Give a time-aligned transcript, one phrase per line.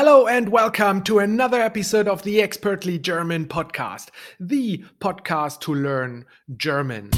[0.00, 6.24] Hello and welcome to another episode of the Expertly German podcast, the podcast to learn
[6.56, 7.10] German.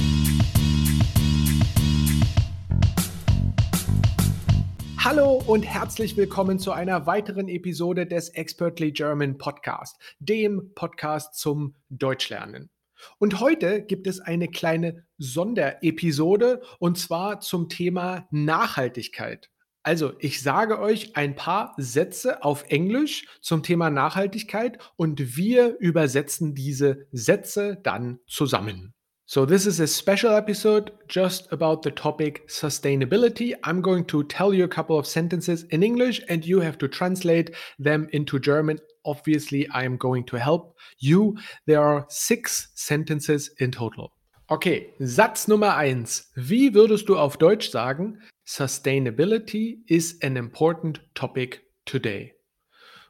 [4.97, 11.75] Hallo und herzlich willkommen zu einer weiteren Episode des Expertly German Podcast, dem Podcast zum
[11.91, 12.71] Deutschlernen.
[13.19, 19.50] Und heute gibt es eine kleine Sonderepisode und zwar zum Thema Nachhaltigkeit.
[19.83, 26.55] Also, ich sage euch ein paar Sätze auf Englisch zum Thema Nachhaltigkeit und wir übersetzen
[26.55, 28.93] diese Sätze dann zusammen.
[29.25, 33.55] So, this is a special episode just about the topic sustainability.
[33.63, 36.89] I'm going to tell you a couple of sentences in English and you have to
[36.89, 38.81] translate them into German.
[39.05, 41.37] Obviously, I am going to help you.
[41.65, 44.11] There are six sentences in total.
[44.49, 46.33] Okay, Satz Nummer eins.
[46.35, 48.19] Wie würdest du auf Deutsch sagen,
[48.51, 52.33] Sustainability is an important topic today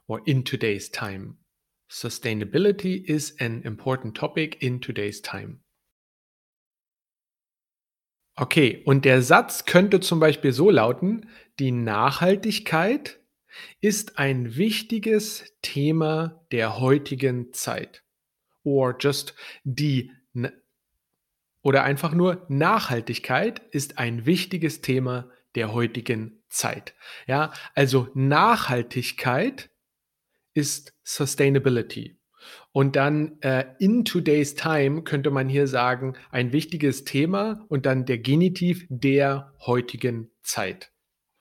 [0.07, 1.39] or in today's time.
[1.91, 5.61] Sustainability is an important topic in today's time.
[8.37, 13.19] Okay, und der Satz könnte zum Beispiel so lauten, die Nachhaltigkeit
[13.81, 18.05] ist ein wichtiges Thema der heutigen Zeit.
[18.63, 20.13] Or just die
[21.63, 26.95] oder einfach nur Nachhaltigkeit ist ein wichtiges Thema der heutigen Zeit.
[27.27, 29.71] Ja, also Nachhaltigkeit
[30.55, 32.19] ist Sustainability.
[32.73, 38.07] Und dann äh, in today's time könnte man hier sagen, ein wichtiges Thema und dann
[38.07, 40.93] der Genitiv der heutigen Zeit.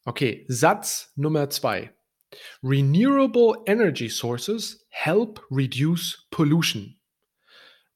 [0.06, 1.94] Okay, Satz Nummer zwei.
[2.64, 6.99] Renewable energy sources help reduce pollution.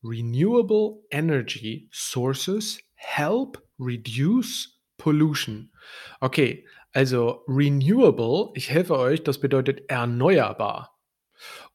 [0.04, 5.72] Renewable energy sources help reduce pollution.
[6.20, 10.94] Okay, also renewable, ich helfe euch, das bedeutet erneuerbar.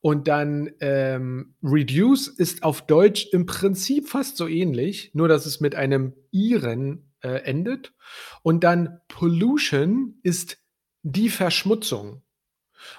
[0.01, 5.61] Und dann ähm, reduce ist auf Deutsch im Prinzip fast so ähnlich, nur dass es
[5.61, 7.93] mit einem iren äh, endet.
[8.43, 10.59] Und dann pollution ist
[11.03, 12.23] die Verschmutzung.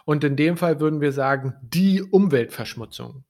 [0.06, 3.24] Und in dem Fall würden wir sagen, die Umweltverschmutzung.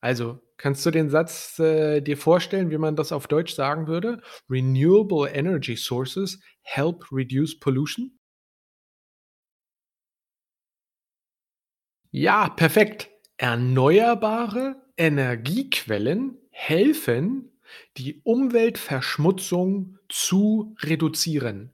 [0.00, 4.22] Also kannst du den Satz äh, dir vorstellen, wie man das auf Deutsch sagen würde?
[4.48, 8.18] Renewable energy sources help reduce pollution?
[12.12, 13.08] Ja, perfekt.
[13.36, 17.52] Erneuerbare Energiequellen helfen,
[17.96, 21.72] die Umweltverschmutzung zu reduzieren.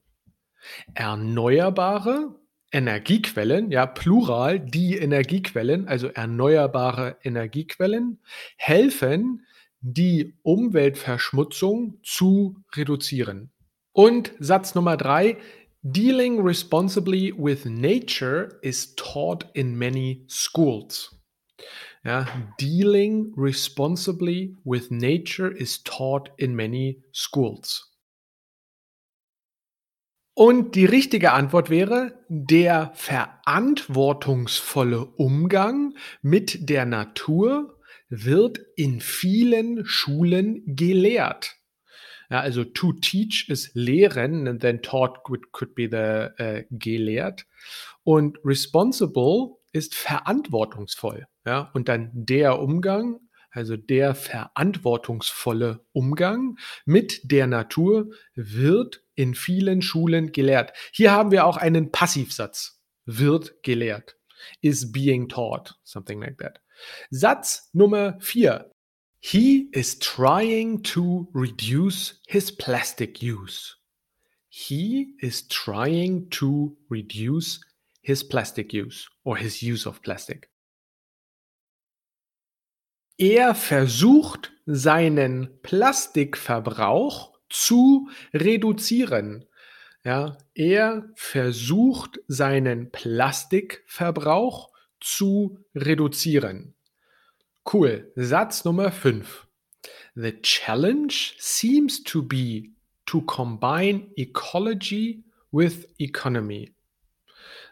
[0.94, 2.34] Erneuerbare
[2.72, 8.20] Energiequellen, ja, Plural, die Energiequellen, also erneuerbare Energiequellen,
[8.56, 9.46] helfen,
[9.80, 13.50] die Umweltverschmutzung zu reduzieren.
[13.92, 15.38] Und Satz Nummer drei,
[15.82, 21.14] Dealing responsibly with nature is taught in many schools.
[22.04, 22.26] Ja,
[22.58, 27.95] dealing responsibly with nature is taught in many schools.
[30.38, 37.80] Und die richtige Antwort wäre der verantwortungsvolle Umgang mit der Natur
[38.10, 41.56] wird in vielen Schulen gelehrt.
[42.28, 47.46] Ja, also to teach ist lehren and then taught could, be the uh, gelehrt.
[48.04, 51.26] Und responsible ist verantwortungsvoll.
[51.46, 53.20] Ja, und dann der Umgang
[53.56, 60.72] also der verantwortungsvolle Umgang mit der Natur wird in vielen Schulen gelehrt.
[60.92, 62.82] Hier haben wir auch einen Passivsatz.
[63.06, 64.16] Wird gelehrt.
[64.60, 65.74] Is being taught.
[65.84, 66.60] Something like that.
[67.10, 68.70] Satz Nummer vier.
[69.20, 73.76] He is trying to reduce his plastic use.
[74.48, 77.60] He is trying to reduce
[78.02, 80.50] his plastic use or his use of plastic.
[83.18, 89.46] Er versucht, seinen Plastikverbrauch zu reduzieren.
[90.04, 96.74] Ja, er versucht, seinen Plastikverbrauch zu reduzieren.
[97.72, 98.12] Cool.
[98.16, 99.46] Satz Nummer 5.
[100.14, 102.70] The challenge seems to be
[103.06, 106.74] to combine ecology with economy.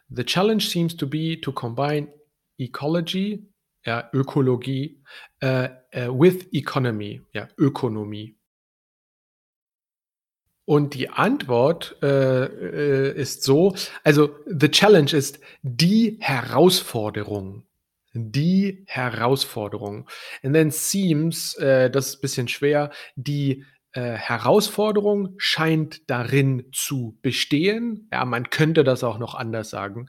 [0.08, 2.08] The challenge seems to be to combine
[2.58, 3.46] ecology
[3.84, 5.02] ja, Ökologie,
[5.40, 8.36] äh, äh, with Economy, ja, Ökonomie.
[10.66, 17.66] Und die Antwort äh, äh, ist so, also the challenge ist die Herausforderung.
[18.14, 20.08] Die Herausforderung.
[20.42, 27.18] And then seems, äh, das ist ein bisschen schwer, die äh, Herausforderung scheint darin zu
[27.20, 28.08] bestehen.
[28.10, 30.06] Ja, man könnte das auch noch anders sagen.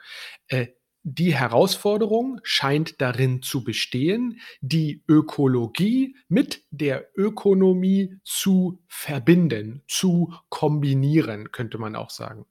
[1.07, 11.51] Die Herausforderung scheint darin zu bestehen, die Ökologie mit der Ökonomie zu verbinden, zu kombinieren,
[11.51, 12.47] könnte man auch sagen.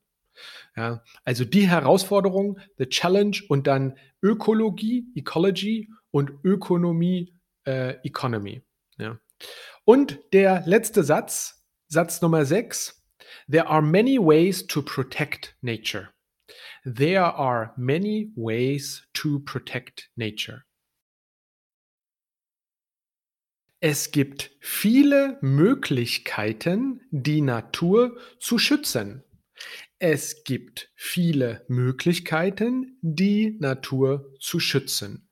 [0.76, 7.34] Ja, also die Herausforderung, the challenge und dann Ökologie, Ecology und Ökonomie,
[7.66, 8.62] äh, Economy.
[8.98, 9.18] Ja.
[9.84, 13.02] Und der letzte Satz, Satz Nummer 6.
[13.50, 16.10] There are many ways to protect nature.
[16.84, 20.64] There are many ways to protect nature.
[23.80, 29.24] Es gibt viele Möglichkeiten, die Natur zu schützen.
[29.98, 35.28] Es gibt viele Möglichkeiten, die Natur zu schützen.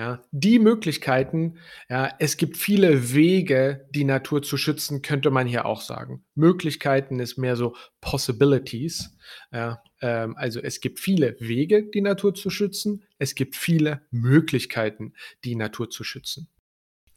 [0.00, 1.58] Ja, die Möglichkeiten,
[1.90, 6.24] ja, es gibt viele Wege, die Natur zu schützen, könnte man hier auch sagen.
[6.34, 9.14] Möglichkeiten ist mehr so Possibilities.
[9.52, 13.02] Ja, ähm, also es gibt viele Wege, die Natur zu schützen.
[13.18, 15.12] Es gibt viele Möglichkeiten,
[15.44, 16.48] die Natur zu schützen.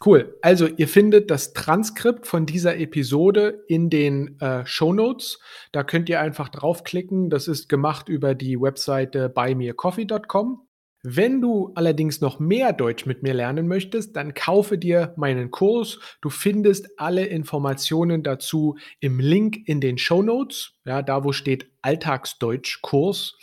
[0.05, 0.37] Cool.
[0.41, 5.39] Also ihr findet das Transkript von dieser Episode in den äh, Show Notes.
[5.71, 7.29] Da könnt ihr einfach draufklicken.
[7.29, 10.67] Das ist gemacht über die Webseite buymeacoffee.com.
[11.05, 15.99] Wenn du allerdings noch mehr Deutsch mit mir lernen möchtest, dann kaufe dir meinen Kurs.
[16.21, 21.69] Du findest alle Informationen dazu im Link in den Show Notes, ja, da wo steht
[21.81, 23.37] Alltagsdeutsch-Kurs.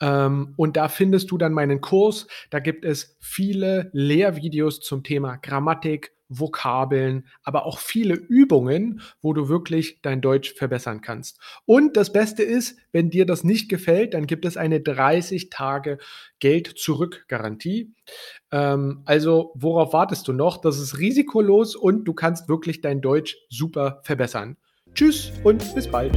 [0.00, 2.28] Ähm, und da findest du dann meinen Kurs.
[2.50, 9.48] Da gibt es viele Lehrvideos zum Thema Grammatik, Vokabeln, aber auch viele Übungen, wo du
[9.48, 11.38] wirklich dein Deutsch verbessern kannst.
[11.66, 15.98] Und das Beste ist, wenn dir das nicht gefällt, dann gibt es eine 30 Tage
[16.38, 17.92] Geld-Zurück-Garantie.
[18.52, 20.58] Ähm, also worauf wartest du noch?
[20.58, 24.56] Das ist risikolos und du kannst wirklich dein Deutsch super verbessern.
[24.94, 26.16] Tschüss und bis bald.